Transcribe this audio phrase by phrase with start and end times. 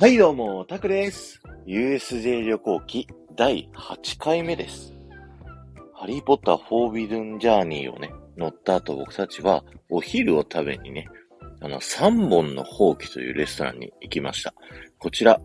[0.00, 1.42] はい、どうも、タクです。
[1.66, 4.94] USJ 旅行記第8回目です。
[5.92, 11.08] ハリーポッターフォービドゥンジャーニーをね、乗った後僕たちはお昼を食べにね、
[11.60, 14.54] あの、3本の放棄というレストランに行きました。
[15.00, 15.40] こちら、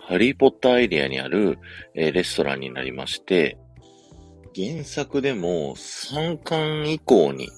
[0.00, 1.58] ハリーポッターエリアにある、
[1.94, 3.58] えーレストランになりまして、
[4.56, 7.50] 原作でも3巻以降に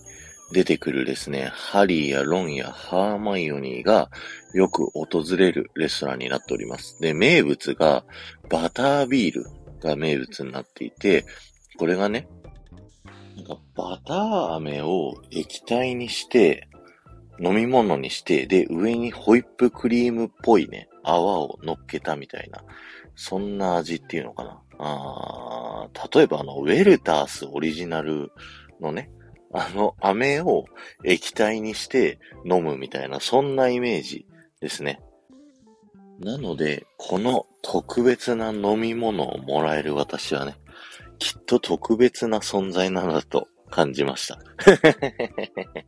[0.53, 4.11] 出てくるですね、ハリーやロンやハーマイオニーが
[4.53, 7.01] よく訪れるレストランになっております。
[7.01, 8.05] で、名物が
[8.49, 9.47] バタービール
[9.81, 11.25] が名物になっていて、
[11.79, 12.29] これがね、
[13.37, 16.69] なんかバター飴を液体にして、
[17.43, 22.63] 飲み物にして、で、上にホイップクリームっぽいね、泡を乗っけたみたいな、
[23.15, 24.63] そんな味っていうのかな。
[24.79, 28.31] あー例えばあの、ウェルタースオリジナル
[28.81, 29.11] のね、
[29.53, 30.65] あの、飴を
[31.05, 34.27] 液体にして飲むみたいな、そんなイメージ
[34.61, 35.01] ですね。
[36.21, 40.57] なので、この特別な飲み物をもらえる私はね、
[41.19, 44.39] きっと特別な存在なのだと感じました。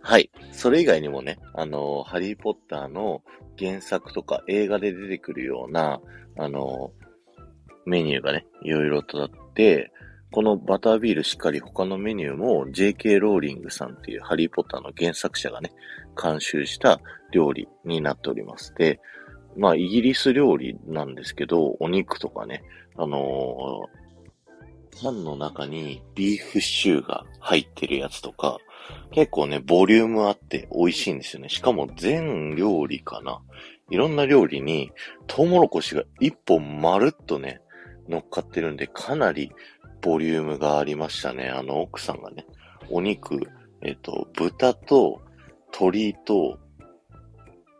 [0.00, 0.30] はい。
[0.52, 3.22] それ以外にもね、あの、ハリーポッターの
[3.58, 6.00] 原作とか映画で出てくるような、
[6.36, 6.92] あの、
[7.84, 9.92] メニューがね、いろいろとあって、
[10.30, 13.18] このバタービールしっかり他のメニューも J.K.
[13.18, 15.72] ローリングさんっていうハリーポッターの原作者がね、
[16.20, 17.00] 監修した
[17.32, 18.74] 料理になっております。
[18.76, 19.00] で、
[19.56, 22.62] まあ、イギリス料理なんですけど、お肉とかね、
[22.96, 23.98] あのー
[25.00, 28.58] パンの中にビーフシチューが入ってるやつとか、
[29.12, 31.48] 結構ね、ボリュームあって美味しいんですよね。
[31.48, 33.40] しかも全料理かな。
[33.90, 34.90] いろんな料理に
[35.26, 37.60] トウモロコシが一本まるっとね、
[38.08, 39.52] 乗っかってるんで、かなり
[40.00, 41.48] ボリュームがありましたね。
[41.48, 42.46] あの奥さんがね、
[42.90, 43.38] お肉、
[43.82, 45.20] えっ、と、豚と
[45.72, 46.58] 鶏と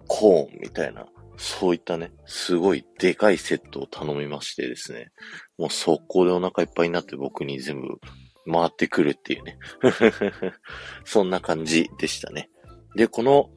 [0.07, 5.11] コーンみたいな、そういったね、すごいでかいセットを頼みましてですね、
[5.57, 8.01] もう速攻でお腹いっぱいになって僕に全部
[8.51, 9.59] 回ってくるっていうね。
[11.05, 12.51] そんな感じでしたね。
[12.97, 13.51] で、この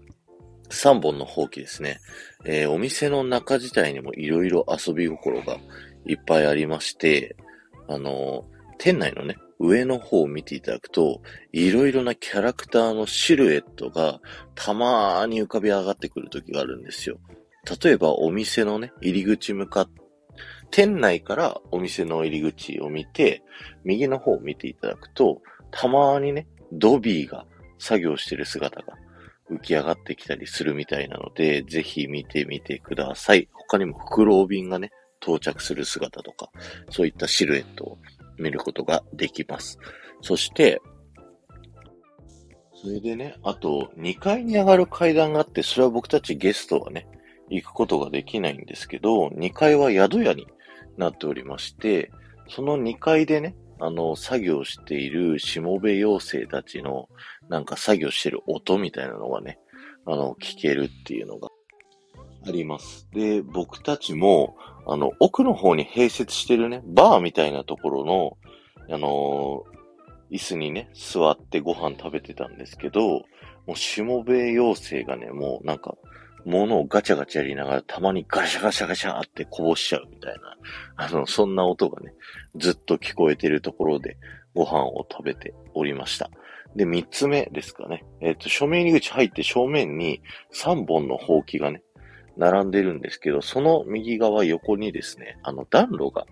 [0.70, 2.00] 3本の放棄ですね、
[2.46, 5.58] えーお店の中自体にもいろいろ遊び心が
[6.06, 7.36] いっぱいありまして、
[7.88, 8.46] あの
[8.84, 11.22] 店内のね、上の方を見ていただくと、
[11.52, 14.20] いろいろなキャラクターのシルエットが
[14.56, 17.20] たまーに浮かび上がってくる時があるんですよ。
[17.84, 19.90] 例えばお店のね、入り口向かっ
[20.72, 23.44] 店内からお店の入り口を見て、
[23.84, 27.46] 右の方を見ていただくと、たまーにね、ドビーが
[27.78, 28.94] 作業してる姿が
[29.52, 33.48] 浮き上がってきたりするみたいなので、ぜひ見てみてください。
[33.54, 34.90] 他にも袋瓶がね、
[35.22, 36.50] 到着する姿とか、
[36.90, 37.98] そういったシルエットを
[38.38, 39.80] 見ることができます。
[40.22, 40.82] そして、
[42.74, 47.08] それでね、あと、2階に上がる階段があって、それは僕たちゲストはね、
[47.50, 50.48] 行くことができないんですけど、2階は宿屋に
[50.98, 52.12] なっておりまして、
[52.50, 57.10] その2階でね、あの、作業しているしもべ妖精たちの、
[57.50, 59.60] なんか作業してる音みたいなのがね、
[60.06, 61.50] あの、聞けるっていうのが
[62.48, 63.08] あります。
[63.12, 64.56] で、僕たちも、
[64.88, 68.38] あの、奥の方に併設してるね、バーみたいなところの、
[68.90, 69.64] あの
[70.32, 73.24] 椅子にね、座ってご飯食べてたんですけど、
[73.68, 75.96] もうしもべ妖精がね、もうなんか、
[76.46, 80.58] 物をガチャガチャやりながら、たまにガシャガシャガシャってこぼしちゃうみたいな、
[80.96, 82.14] あの、そんな音がね、
[82.56, 84.18] ずっと聞こえてるところで
[84.56, 86.30] ご飯を食べておりました。
[86.76, 88.06] で、三つ目ですかね。
[88.22, 90.22] えっ、と、正面入り口入って正面に
[90.52, 91.84] 三本のほうきがね、
[92.42, 96.26] 並んでるんですけど、その右側横にですね、あの暖炉が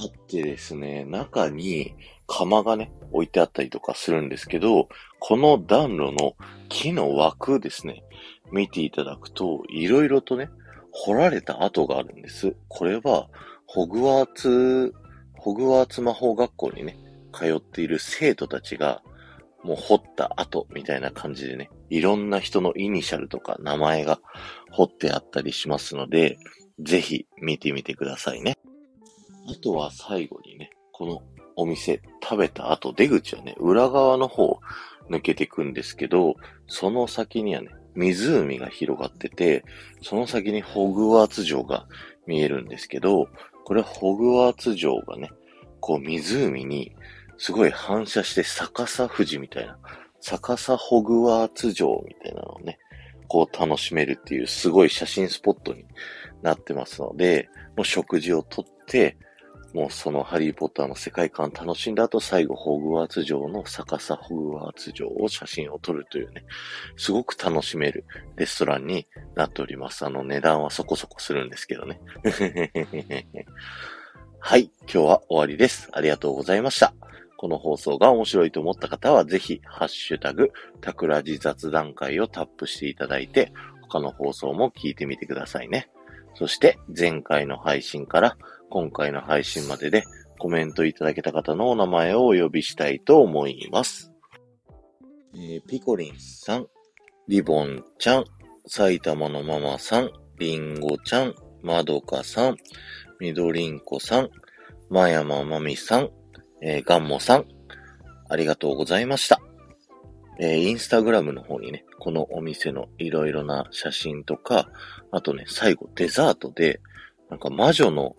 [0.00, 1.94] あってですね、中に
[2.26, 6.34] 釜がね、置いてあったりとかするんですけど、この暖炉の
[6.70, 8.04] 木の枠ですね、
[8.50, 10.48] 見ていただくと、いろいろとね、
[10.92, 12.56] 掘られた跡があるんです。
[12.68, 13.28] これは、
[13.66, 14.94] ホグワーツ、
[15.34, 16.96] ホグワーツ魔法学校にね、
[17.34, 19.02] 通っている生徒たちが、
[19.62, 24.20] もう掘った跡みたいな感じでね、いろんな人のイニシャルとか名前が
[24.70, 26.38] 掘ってあったりしますので、
[26.80, 28.58] ぜひ見てみてくださいね。
[29.48, 31.22] あとは最後にね、この
[31.56, 34.58] お店食べた後、出口はね、裏側の方
[35.08, 36.34] 抜けていくんですけど、
[36.66, 39.64] その先にはね、湖が広がってて、
[40.02, 41.86] その先にホグワーツ城が
[42.26, 43.28] 見えるんですけど、
[43.64, 45.30] これホグワーツ城がね、
[45.80, 46.92] こう湖に
[47.38, 49.78] すごい反射して逆さ富士みたいな、
[50.28, 52.80] 逆さホグワーツ城みたいなのをね、
[53.28, 55.84] こう楽しめるっていうすごい写真スポットに
[56.42, 59.16] なってますので、もう食事をとって、
[59.72, 66.44] もうそのハリーポッターの世界観楽しんだ後、最後ホグワーツ城の逆さホグワーツ城を写真を撮るというね、
[66.96, 69.06] すごく楽しめるレストランに
[69.36, 70.04] なっております。
[70.04, 72.00] あの値段はそこそこするんですけどね。
[74.40, 75.88] はい、今日は終わりです。
[75.92, 76.94] ありがとうございました。
[77.36, 83.52] この放送が面白いと思った方は、ぜひ、ハッシュタグ、タクラジ雑談会をタップしていただいて、
[83.82, 85.90] 他の放送も聞いてみてくださいね。
[86.34, 88.36] そして、前回の配信から
[88.68, 90.04] 今回の配信までで
[90.38, 94.12] コメントいただけた方のお名前をお呼びしたいと思います。
[95.34, 96.66] えー、ピコリンさん、
[97.28, 98.24] リボンちゃん、
[98.66, 102.56] 埼玉のママさん、リンゴちゃん、まどかさん、
[103.20, 104.30] みどりんこさん、
[104.90, 106.10] まやままみさん、
[106.60, 107.44] えー、ガンモさん、
[108.28, 109.40] ありがとうございました。
[110.38, 114.68] えー、インスタグラムの方にね、このお店のいろいろな写真とか、
[115.10, 116.80] あとね、最後デザートで、
[117.30, 118.16] なんか魔女の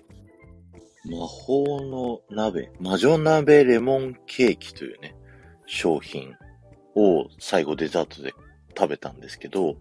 [1.09, 5.15] 魔法の鍋、魔女鍋レモンケーキというね、
[5.65, 6.33] 商品
[6.95, 8.33] を最後デザートで
[8.77, 9.77] 食べたんですけど、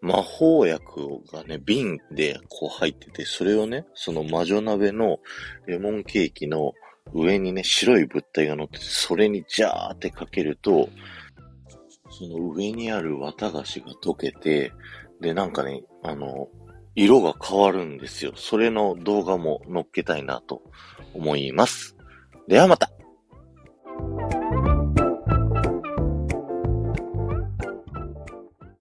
[0.00, 5.18] 魔法薬がね、瓶でこう入ってて、それをね、その魔女鍋の
[5.66, 6.72] レモンケーキの
[7.14, 10.88] 上にね、白い物体が乗ってて、それにジャーってかけると、
[12.10, 14.72] その上にある綿菓子が溶けて、
[15.20, 16.48] で、なんかね、あの、
[16.94, 18.32] 色が変わるんですよ。
[18.34, 20.62] それの動画も乗っけたいなと
[21.14, 21.96] 思います。
[22.48, 22.90] ではまた